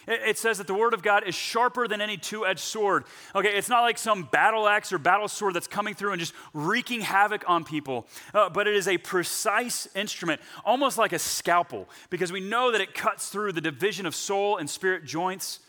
[0.08, 3.06] It says that the word of God is sharper than any two edged sword.
[3.34, 6.34] Okay, it's not like some battle axe or battle sword that's coming through and just
[6.54, 11.90] wreaking havoc on people, uh, but it is a precise instrument, almost like a scalpel,
[12.12, 15.60] because we know that it cuts through the division of soul and spirit joints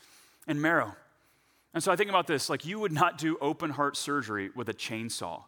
[0.46, 0.94] and marrow.
[1.72, 4.68] And so I think about this like you would not do open heart surgery with
[4.68, 5.44] a chainsaw.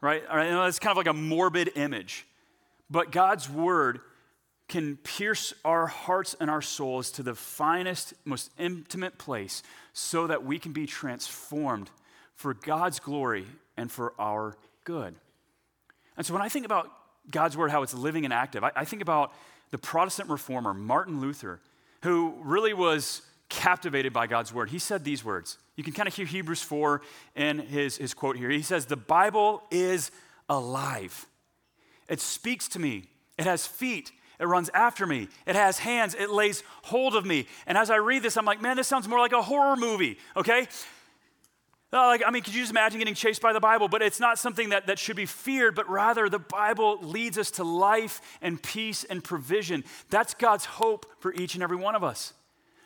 [0.00, 0.22] right?
[0.28, 2.26] I know it's kind of like a morbid image,
[2.88, 4.00] but God's word
[4.70, 10.44] can pierce our hearts and our souls to the finest, most intimate place so that
[10.44, 11.90] we can be transformed
[12.36, 15.16] for God's glory and for our good.
[16.16, 16.88] And so when I think about
[17.30, 19.32] God's word, how it's living and active, I, I think about
[19.72, 21.60] the Protestant reformer, Martin Luther,
[22.02, 24.70] who really was captivated by God's word.
[24.70, 25.58] He said these words.
[25.74, 27.02] You can kind of hear Hebrews 4
[27.34, 28.50] in his, his quote here.
[28.50, 30.12] He says, The Bible is
[30.48, 31.26] alive.
[32.08, 33.06] It speaks to me.
[33.36, 34.12] It has feet.
[34.40, 35.28] It runs after me.
[35.46, 36.16] It has hands.
[36.18, 37.46] It lays hold of me.
[37.66, 40.18] And as I read this, I'm like, man, this sounds more like a horror movie,
[40.34, 40.66] okay?
[41.92, 43.88] Like, I mean, could you just imagine getting chased by the Bible?
[43.88, 47.50] But it's not something that, that should be feared, but rather the Bible leads us
[47.52, 49.84] to life and peace and provision.
[50.08, 52.32] That's God's hope for each and every one of us.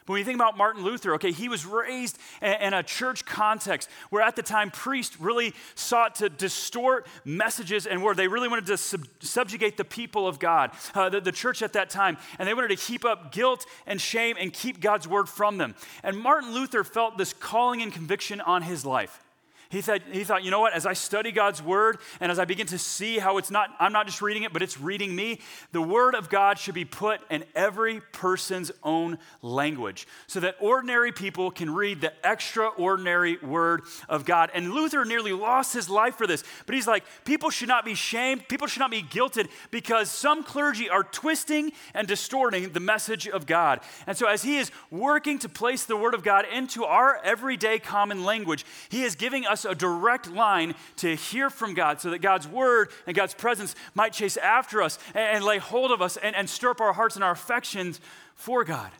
[0.07, 3.89] But when you think about Martin Luther, okay, he was raised in a church context
[4.11, 8.67] where at the time priests really sought to distort messages and where they really wanted
[8.67, 12.19] to sub- subjugate the people of God, uh, the, the church at that time.
[12.39, 15.75] And they wanted to keep up guilt and shame and keep God's word from them.
[16.03, 19.24] And Martin Luther felt this calling and conviction on his life.
[19.69, 22.45] He thought, he thought, you know what, as I study God's word and as I
[22.45, 25.41] begin to see how it's not, I'm not just reading it, but it's reading me,
[25.73, 31.13] the word of God should be put in every person's own language so that ordinary
[31.13, 34.51] people can read the extraordinary word of God.
[34.55, 37.95] And Luther nearly lost his life for this, but he's like, people should not be
[37.95, 43.29] shamed, people should not be guilted because some clergy are twisting and distorting the message
[43.29, 43.81] of God.
[44.07, 47.79] And so as he is working to place the word of God into our everyday
[47.79, 52.19] common language, he is giving us a direct line to hear from God so that
[52.19, 56.17] God's word and God's presence might chase after us and, and lay hold of us
[56.17, 58.01] and, and stir up our hearts and our affections
[58.35, 58.91] for God.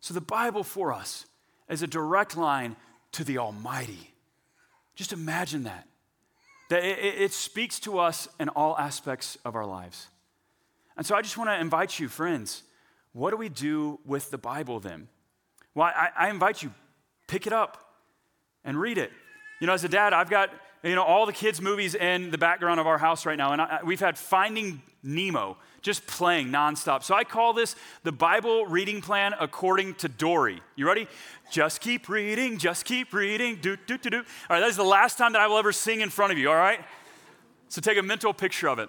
[0.00, 1.26] So the Bible for us
[1.68, 2.76] is a direct line
[3.12, 4.12] to the Almighty.
[4.94, 5.86] Just imagine that.
[6.70, 10.08] That it, it speaks to us in all aspects of our lives.
[10.96, 12.62] And so I just want to invite you, friends,
[13.12, 15.08] what do we do with the Bible then?
[15.74, 16.72] Well, I, I invite you,
[17.26, 17.94] pick it up
[18.64, 19.10] and read it.
[19.62, 20.50] You know, as a dad, I've got,
[20.82, 23.52] you know, all the kids' movies in the background of our house right now.
[23.52, 27.04] And I, we've had Finding Nemo just playing nonstop.
[27.04, 30.60] So I call this the Bible reading plan according to Dory.
[30.74, 31.06] You ready?
[31.52, 33.60] Just keep reading, just keep reading.
[33.62, 34.16] Do, do, do, do.
[34.16, 36.38] All right, that is the last time that I will ever sing in front of
[36.38, 36.80] you, all right?
[37.68, 38.88] So take a mental picture of it.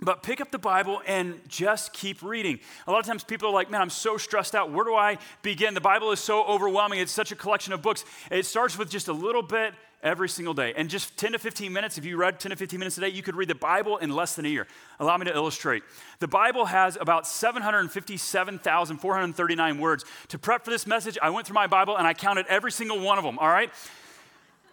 [0.00, 2.60] But pick up the Bible and just keep reading.
[2.86, 4.72] A lot of times people are like, man, I'm so stressed out.
[4.72, 5.74] Where do I begin?
[5.74, 7.00] The Bible is so overwhelming.
[7.00, 8.06] It's such a collection of books.
[8.30, 10.74] It starts with just a little bit every single day.
[10.76, 13.08] And just 10 to 15 minutes, if you read 10 to 15 minutes a day,
[13.08, 14.66] you could read the Bible in less than a year.
[14.98, 15.84] Allow me to illustrate.
[16.18, 20.04] The Bible has about 757,439 words.
[20.28, 23.00] To prep for this message, I went through my Bible and I counted every single
[23.00, 23.70] one of them, all right?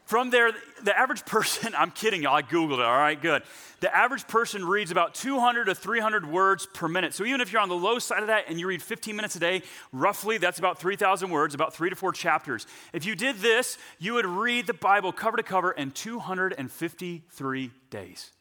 [0.07, 3.43] From there, the average person, I'm kidding y'all, I Googled it, all right, good.
[3.81, 7.13] The average person reads about 200 to 300 words per minute.
[7.13, 9.35] So even if you're on the low side of that and you read 15 minutes
[9.35, 12.65] a day, roughly that's about 3,000 words, about three to four chapters.
[12.93, 18.31] If you did this, you would read the Bible cover to cover in 253 days,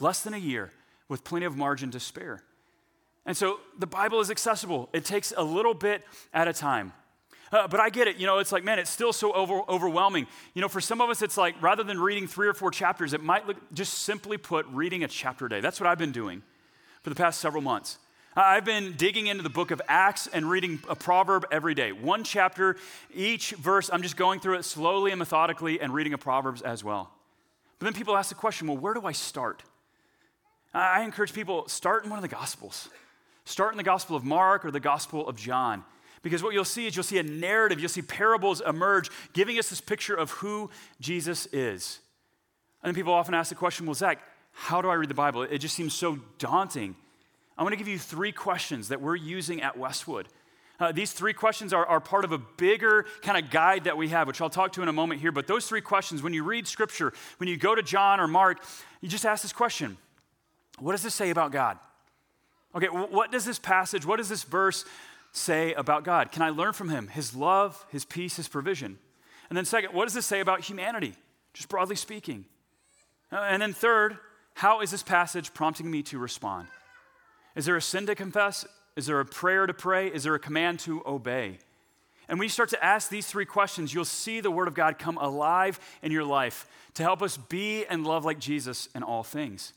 [0.00, 0.72] less than a year,
[1.08, 2.42] with plenty of margin to spare.
[3.26, 6.94] And so the Bible is accessible, it takes a little bit at a time.
[7.52, 8.16] Uh, but I get it.
[8.16, 10.26] You know, it's like, man, it's still so over, overwhelming.
[10.54, 13.12] You know, for some of us, it's like rather than reading three or four chapters,
[13.12, 15.60] it might look just simply put reading a chapter a day.
[15.60, 16.42] That's what I've been doing
[17.02, 17.98] for the past several months.
[18.34, 21.92] I've been digging into the book of Acts and reading a proverb every day.
[21.92, 22.76] One chapter,
[23.14, 26.82] each verse, I'm just going through it slowly and methodically and reading a Proverbs as
[26.82, 27.10] well.
[27.78, 29.62] But then people ask the question well, where do I start?
[30.72, 32.88] I encourage people start in one of the Gospels.
[33.44, 35.84] Start in the Gospel of Mark or the Gospel of John.
[36.22, 39.70] Because what you'll see is you'll see a narrative, you'll see parables emerge, giving us
[39.70, 41.98] this picture of who Jesus is.
[42.82, 44.20] And then people often ask the question, well, Zac,
[44.52, 45.42] how do I read the Bible?
[45.42, 46.94] It just seems so daunting.
[47.56, 50.28] I want to give you three questions that we're using at Westwood.
[50.80, 54.08] Uh, these three questions are, are part of a bigger kind of guide that we
[54.08, 55.30] have, which I'll talk to in a moment here.
[55.30, 58.58] But those three questions, when you read scripture, when you go to John or Mark,
[59.00, 59.96] you just ask this question
[60.80, 61.78] What does this say about God?
[62.74, 64.84] Okay, what does this passage, what does this verse
[65.32, 66.30] say about God?
[66.30, 68.98] Can I learn from him his love, his peace, his provision?
[69.48, 71.14] And then, second, what does this say about humanity,
[71.52, 72.44] just broadly speaking?
[73.30, 74.18] Uh, and then, third,
[74.54, 76.68] how is this passage prompting me to respond?
[77.56, 78.64] Is there a sin to confess?
[78.96, 80.08] Is there a prayer to pray?
[80.08, 81.58] Is there a command to obey?
[82.28, 84.98] And when you start to ask these three questions, you'll see the Word of God
[84.98, 89.22] come alive in your life to help us be and love like Jesus in all
[89.22, 89.72] things.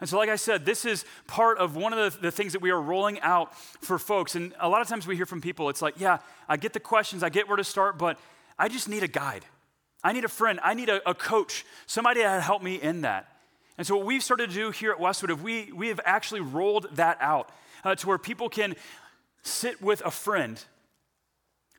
[0.00, 2.62] And so, like I said, this is part of one of the, the, things that
[2.62, 4.34] we are rolling out for folks.
[4.34, 6.80] And a lot of times we hear from people, it's like, yeah, I get the
[6.80, 8.18] questions, I get where to start, but
[8.58, 9.44] I just need a guide.
[10.02, 13.28] I need a friend, I need a, a coach, somebody to help me in that.
[13.76, 16.86] And so, what we've started to do here at Westwood, we, we have actually rolled
[16.96, 17.50] that out
[17.84, 18.76] uh, to where people can
[19.42, 20.62] sit with a friend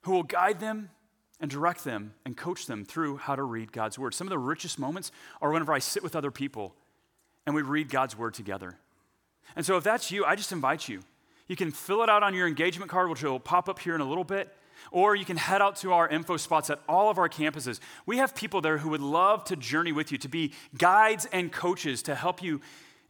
[0.03, 0.89] who will guide them
[1.39, 4.13] and direct them and coach them through how to read God's Word.
[4.13, 6.75] Some of the richest moments are whenever I sit with other people
[7.45, 8.77] and we read God's Word together.
[9.56, 11.01] And so, if that's you, I just invite you.
[11.47, 14.01] You can fill it out on your engagement card, which will pop up here in
[14.01, 14.56] a little bit,
[14.91, 17.80] or you can head out to our info spots at all of our campuses.
[18.06, 21.51] We have people there who would love to journey with you, to be guides and
[21.51, 22.62] coaches to help you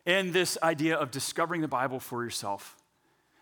[0.05, 2.75] in this idea of discovering the Bible for yourself.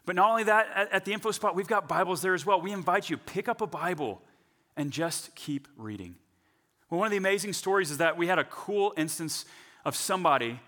[0.05, 2.59] But not only that, at, the info spot, we've got Bibles there as well.
[2.59, 4.21] We invite you, pick up a Bible
[4.75, 6.15] and just keep reading.
[6.89, 9.45] Well, one of the amazing stories is that we had a cool instance
[9.85, 10.59] of somebody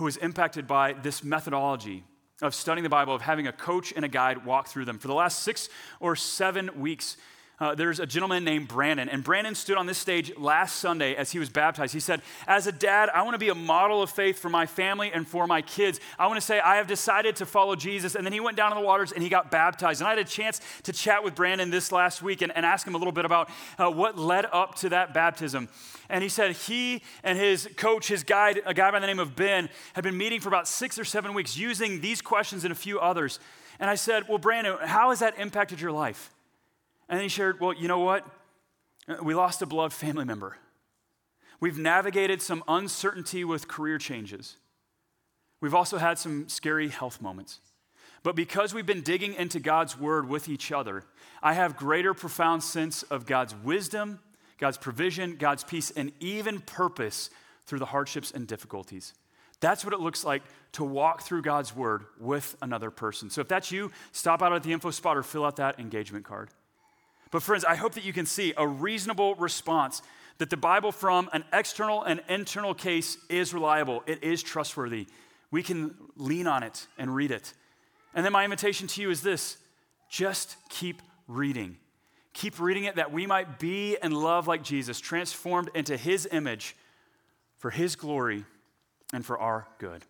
[0.00, 2.02] who was impacted by this methodology
[2.40, 4.98] of studying the Bible, of having a coach and a guide walk through them.
[4.98, 5.68] For the last six
[6.00, 7.18] or seven weeks,
[7.60, 11.30] uh, there's a gentleman named Brandon, and Brandon stood on this stage last Sunday as
[11.30, 11.92] he was baptized.
[11.92, 14.64] He said, As a dad, I want to be a model of faith for my
[14.64, 16.00] family and for my kids.
[16.18, 18.14] I want to say, I have decided to follow Jesus.
[18.14, 20.00] And then he went down in the waters and he got baptized.
[20.00, 22.86] And I had a chance to chat with Brandon this last week and, and ask
[22.86, 25.68] him a little bit about uh, what led up to that baptism.
[26.08, 29.36] And he said he and his coach, his guide, a guy by the name of
[29.36, 32.76] Ben, had been meeting for about six or seven weeks using these questions and a
[32.76, 33.38] few others.
[33.78, 36.30] And I said, Well, Brandon, how has that impacted your life?
[37.10, 38.24] And then he shared, well, you know what?
[39.20, 40.56] We lost a beloved family member.
[41.58, 44.56] We've navigated some uncertainty with career changes.
[45.60, 47.58] We've also had some scary health moments.
[48.22, 51.04] But because we've been digging into God's word with each other,
[51.42, 54.20] I have greater profound sense of God's wisdom,
[54.58, 57.30] God's provision, God's peace, and even purpose
[57.66, 59.14] through the hardships and difficulties.
[59.58, 60.42] That's what it looks like
[60.72, 63.30] to walk through God's word with another person.
[63.30, 66.24] So if that's you, stop out at the info spot or fill out that engagement
[66.24, 66.50] card.
[67.30, 70.02] But, friends, I hope that you can see a reasonable response
[70.38, 75.06] that the Bible, from an external and internal case, is reliable, it is trustworthy.
[75.50, 77.52] We can lean on it and read it.
[78.14, 79.58] And then, my invitation to you is this
[80.08, 81.76] just keep reading.
[82.32, 86.76] Keep reading it that we might be and love like Jesus, transformed into his image
[87.58, 88.44] for his glory
[89.12, 90.04] and for our good.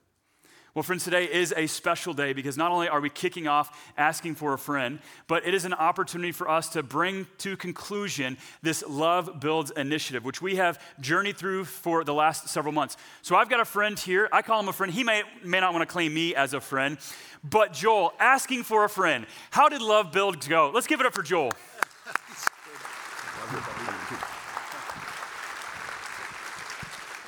[0.72, 4.36] Well, friends, today is a special day because not only are we kicking off asking
[4.36, 8.84] for a friend, but it is an opportunity for us to bring to conclusion this
[8.86, 12.96] Love Builds initiative, which we have journeyed through for the last several months.
[13.20, 14.28] So I've got a friend here.
[14.32, 14.92] I call him a friend.
[14.92, 16.98] He may, may not want to claim me as a friend,
[17.42, 19.26] but Joel, asking for a friend.
[19.50, 20.70] How did Love Builds go?
[20.72, 21.50] Let's give it up for Joel.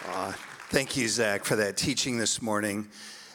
[0.07, 0.33] Uh,
[0.69, 2.87] thank you, Zac, for that teaching this morning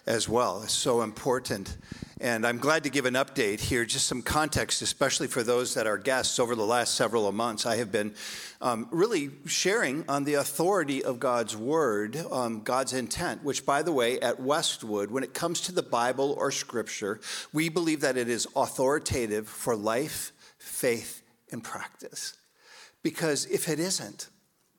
[0.07, 0.61] as well.
[0.63, 1.77] It's so important.
[2.19, 5.85] And I'm glad to give an update here, just some context, especially for those that
[5.85, 7.67] are guests over the last several months.
[7.67, 8.15] I have been
[8.59, 13.91] um, really sharing on the authority of God's word, um, God's intent, which, by the
[13.91, 17.19] way, at Westwood, when it comes to the Bible or scripture,
[17.53, 22.33] we believe that it is authoritative for life, faith, and practice.
[23.03, 24.29] Because if it isn't,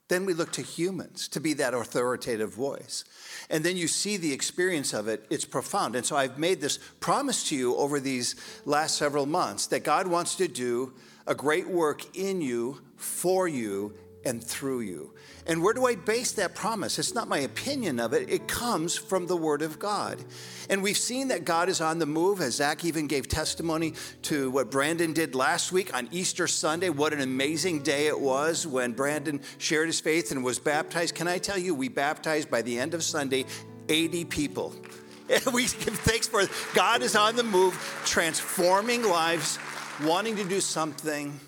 [0.08, 3.04] then we look to humans to be that authoritative voice.
[3.50, 5.96] And then you see the experience of it, it's profound.
[5.96, 10.06] And so I've made this promise to you over these last several months that God
[10.06, 10.94] wants to do
[11.26, 13.94] a great work in you, for you,
[14.28, 15.12] and through you.
[15.46, 16.98] And where do I base that promise?
[16.98, 20.22] It's not my opinion of it, it comes from the Word of God.
[20.68, 24.50] And we've seen that God is on the move, as Zac even gave testimony to
[24.50, 26.90] what Brandon did last week on Easter Sunday.
[26.90, 31.14] What an amazing day it was when Brandon shared his faith and was baptized.
[31.14, 33.46] Can I tell you, we baptized by the end of Sunday
[33.88, 34.74] 80 people.
[35.30, 36.48] And we give thanks for it.
[36.72, 37.74] God is on the move,
[38.06, 39.58] transforming lives,
[40.02, 41.38] wanting to do something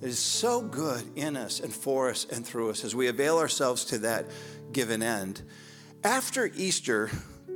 [0.00, 3.38] that is so good in us and for us and through us as we avail
[3.38, 4.26] ourselves to that
[4.72, 5.42] given end.
[6.02, 7.10] After Easter,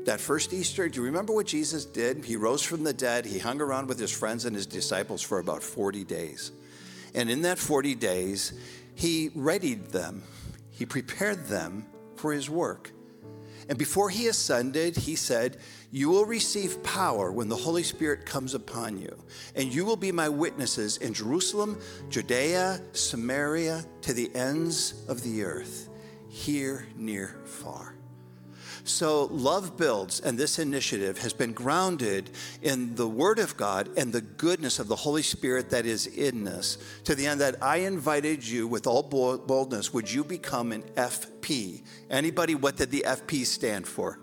[0.04, 2.24] that first Easter, do you remember what Jesus did?
[2.24, 3.24] He rose from the dead.
[3.24, 6.52] He hung around with his friends and his disciples for about 40 days.
[7.14, 8.52] And in that 40 days,
[8.94, 10.22] he readied them,
[10.70, 12.90] he prepared them for his work.
[13.68, 15.58] And before he ascended, he said,
[15.90, 19.16] You will receive power when the Holy Spirit comes upon you,
[19.54, 25.44] and you will be my witnesses in Jerusalem, Judea, Samaria, to the ends of the
[25.44, 25.88] earth,
[26.28, 27.93] here, near, far.
[28.86, 32.28] So, Love Builds and this initiative has been grounded
[32.60, 36.46] in the Word of God and the goodness of the Holy Spirit that is in
[36.46, 40.82] us, to the end that I invited you with all boldness, would you become an
[40.96, 41.82] FP?
[42.10, 44.18] Anybody, what did the FP stand for?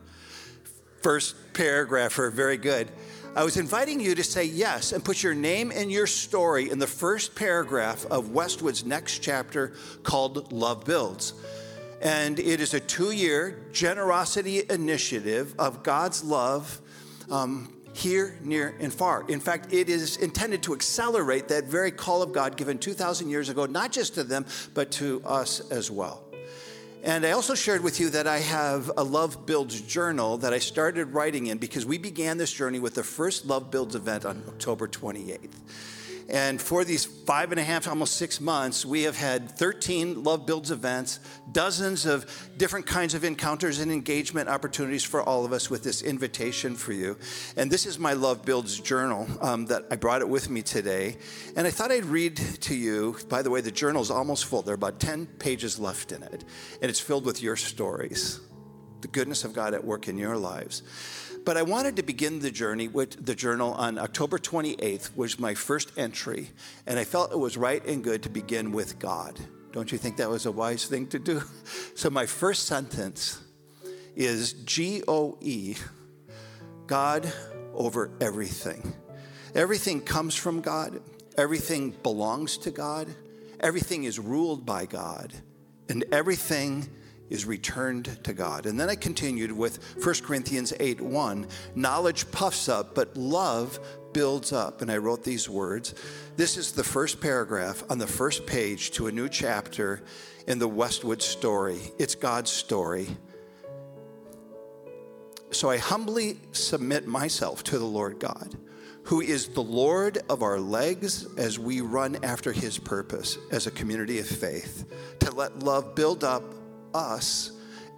[1.01, 2.91] First paragraph, very good.
[3.35, 6.77] I was inviting you to say yes and put your name and your story in
[6.77, 9.73] the first paragraph of Westwood's next chapter
[10.03, 11.33] called Love Builds.
[12.01, 16.81] And it is a two year generosity initiative of God's love
[17.29, 19.23] um, here, near, and far.
[19.27, 23.49] In fact, it is intended to accelerate that very call of God given 2,000 years
[23.49, 26.23] ago, not just to them, but to us as well.
[27.03, 30.59] And I also shared with you that I have a Love Builds journal that I
[30.59, 34.43] started writing in because we began this journey with the first Love Builds event on
[34.47, 35.49] October 28th.
[36.31, 40.45] And for these five and a half, almost six months, we have had 13 Love
[40.45, 41.19] Builds events,
[41.51, 42.25] dozens of
[42.55, 46.93] different kinds of encounters and engagement opportunities for all of us with this invitation for
[46.93, 47.17] you.
[47.57, 51.17] And this is my Love Builds journal um, that I brought it with me today.
[51.57, 53.17] And I thought I'd read to you.
[53.27, 54.61] By the way, the journal is almost full.
[54.61, 56.45] There are about 10 pages left in it,
[56.81, 58.39] and it's filled with your stories,
[59.01, 60.81] the goodness of God at work in your lives.
[61.43, 65.55] But I wanted to begin the journey with the journal on October 28th, was my
[65.55, 66.51] first entry,
[66.85, 69.39] and I felt it was right and good to begin with God.
[69.71, 71.41] Don't you think that was a wise thing to do?
[71.95, 73.41] So my first sentence
[74.15, 75.75] is G O E,
[76.87, 77.31] God
[77.73, 78.93] over everything.
[79.53, 81.01] Everything comes from God,
[81.37, 83.07] everything belongs to God,
[83.59, 85.33] everything is ruled by God,
[85.89, 86.89] and everything
[87.31, 88.65] is returned to God.
[88.67, 91.47] And then I continued with 1 Corinthians 8 1.
[91.73, 93.79] Knowledge puffs up, but love
[94.13, 94.81] builds up.
[94.81, 95.95] And I wrote these words.
[96.35, 100.03] This is the first paragraph on the first page to a new chapter
[100.45, 101.79] in the Westwood story.
[101.97, 103.07] It's God's story.
[105.51, 108.57] So I humbly submit myself to the Lord God,
[109.03, 113.71] who is the Lord of our legs as we run after his purpose as a
[113.71, 114.85] community of faith,
[115.19, 116.60] to let love build up
[116.93, 117.51] us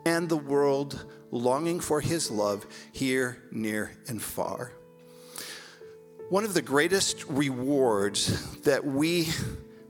[0.06, 4.72] and the world longing for his love here, near, and far.
[6.30, 9.30] One of the greatest rewards that we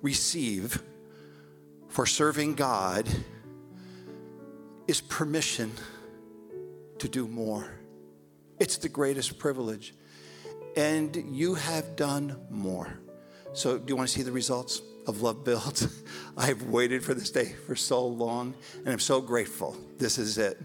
[0.02, 0.82] receive
[1.88, 3.08] for serving God
[4.88, 5.72] is permission
[7.00, 7.72] to do more.
[8.60, 9.94] It's the greatest privilege.
[10.76, 13.00] And you have done more.
[13.54, 15.88] So, do you want to see the results of Love Built.
[16.38, 19.78] I've waited for this day for so long, and I'm so grateful.
[19.98, 20.60] This is it.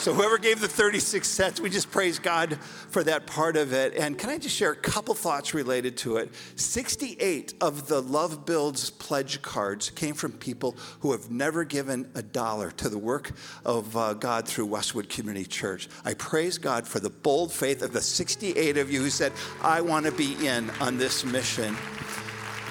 [0.02, 2.58] So whoever gave the 36 cents, we just praise God
[2.90, 3.94] for that part of it.
[3.94, 6.34] And can I just share a couple thoughts related to it?
[6.56, 12.24] 68 of the Love Builds pledge cards came from people who have never given a
[12.24, 13.34] dollar to the work
[13.64, 15.88] of uh, God through Westwood Community Church.
[16.04, 19.32] I praise God for the bold faith of the 68 of you who said,
[19.62, 21.78] I want to be in on this mission.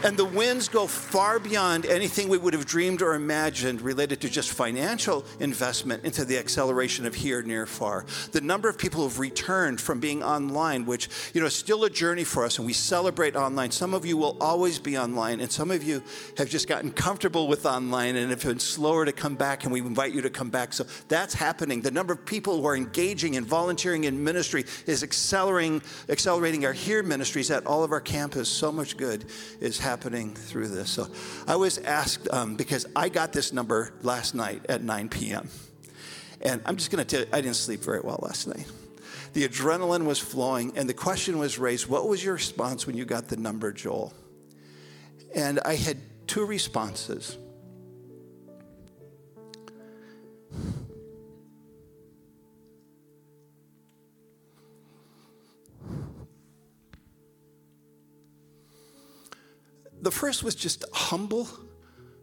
[0.02, 4.30] And the wins go far beyond anything we would have dreamed or imagined related to
[4.30, 8.06] just financial investment into the acceleration of here, near, far.
[8.32, 11.90] The number of people who've returned from being online, which, you know, is still a
[11.90, 13.72] journey for us, and we celebrate online.
[13.72, 16.02] Some of you will always be online, and some of you
[16.38, 19.80] have just gotten comfortable with online and have been slower to come back, and we
[19.80, 20.72] invite you to come back.
[20.72, 21.82] So that's happening.
[21.82, 26.72] The number of people who are engaging and volunteering in ministry is accelerating, accelerating our
[26.72, 28.48] here ministries at all of our campus.
[28.48, 29.26] So much good
[29.60, 30.88] is happening happening through this.
[30.88, 31.08] So
[31.48, 35.48] I was asked um, because I got this number last night at 9 p.m.
[36.40, 38.70] And I'm just going to tell you, I didn't sleep very well last night.
[39.32, 43.04] The adrenaline was flowing, and the question was raised What was your response when you
[43.04, 44.12] got the number, Joel?
[45.34, 45.96] And I had
[46.28, 47.36] two responses.
[60.02, 61.48] The first was just humble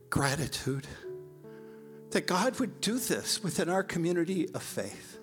[0.09, 0.87] gratitude
[2.11, 5.19] that God would do this within our community of faith.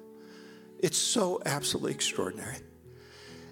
[0.79, 2.57] It's so absolutely extraordinary.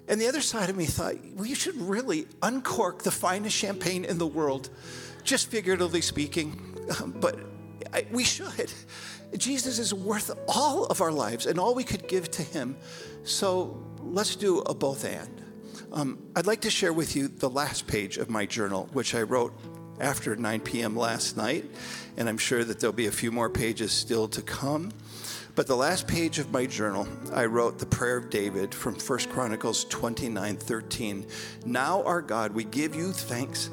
[0.07, 4.17] And the other side of me thought, we should really uncork the finest champagne in
[4.17, 4.69] the world,
[5.23, 7.39] just figuratively speaking, um, but
[7.93, 8.71] I, we should.
[9.37, 12.75] Jesus is worth all of our lives and all we could give to him.
[13.23, 15.42] So let's do a both and.
[15.93, 19.21] Um, I'd like to share with you the last page of my journal, which I
[19.21, 19.53] wrote
[19.99, 20.95] after 9 p.m.
[20.95, 21.69] last night,
[22.17, 24.91] and I'm sure that there'll be a few more pages still to come.
[25.53, 29.19] But the last page of my journal, I wrote the prayer of David from 1
[29.29, 31.27] Chronicles 29 13.
[31.67, 33.69] Now, our God, we give you thanks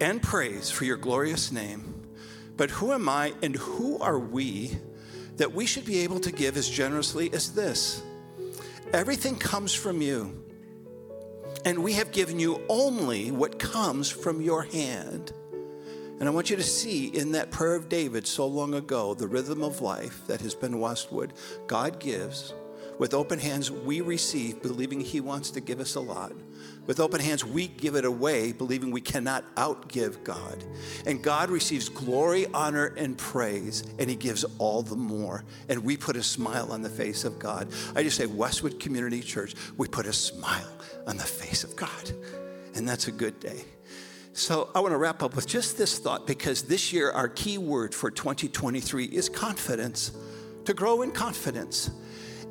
[0.00, 2.08] and praise for your glorious name.
[2.56, 4.78] But who am I and who are we
[5.36, 8.02] that we should be able to give as generously as this?
[8.92, 10.44] Everything comes from you.
[11.64, 15.32] And we have given you only what comes from your hand.
[16.20, 19.26] And I want you to see in that prayer of David so long ago the
[19.26, 21.32] rhythm of life that has been Westwood.
[21.66, 22.52] God gives.
[22.98, 26.32] With open hands, we receive, believing He wants to give us a lot.
[26.86, 30.64] With open hands, we give it away, believing we cannot outgive God.
[31.06, 35.44] And God receives glory, honor, and praise, and He gives all the more.
[35.68, 37.68] And we put a smile on the face of God.
[37.94, 40.72] I just say, Westwood Community Church, we put a smile
[41.06, 42.10] on the face of God.
[42.74, 43.64] And that's a good day.
[44.32, 47.58] So I want to wrap up with just this thought because this year our key
[47.58, 50.12] word for 2023 is confidence,
[50.64, 51.90] to grow in confidence.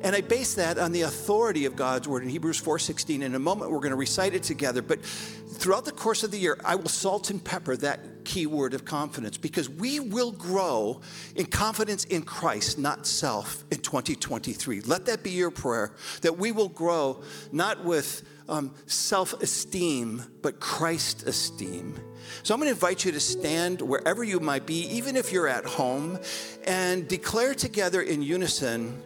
[0.04, 3.22] And I base that on the authority of God's word in Hebrews 4:16.
[3.22, 6.38] In a moment we're going to recite it together, but throughout the course of the
[6.38, 11.00] year I will salt and pepper that key word of confidence because we will grow
[11.36, 14.80] in confidence in Christ, not self in 2023.
[14.82, 15.92] Let that be your prayer
[16.22, 17.22] that we will grow
[17.52, 21.94] not with um, self esteem, but Christ esteem.
[22.42, 25.48] So I'm going to invite you to stand wherever you might be, even if you're
[25.48, 26.18] at home,
[26.64, 29.00] and declare together in unison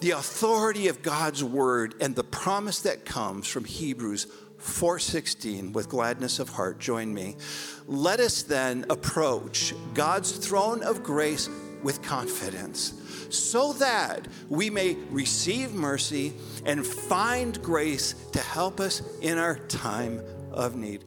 [0.00, 4.26] the authority of God's word and the promise that comes from Hebrews
[4.58, 7.36] 4:16 with gladness of heart join me.
[7.86, 11.48] Let us then approach God's throne of grace
[11.82, 12.94] with confidence
[13.28, 16.32] so that we may receive mercy
[16.64, 20.20] and find grace to help us in our time
[20.50, 21.04] of need